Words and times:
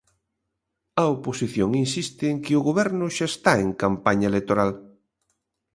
A 1.03 1.05
oposición 1.15 1.69
insiste 1.83 2.25
en 2.33 2.37
que 2.43 2.53
o 2.59 2.65
Goberno 2.67 3.05
xa 3.15 3.25
está 3.31 3.53
en 3.65 3.71
campaña 3.83 4.29
electoral. 4.31 4.71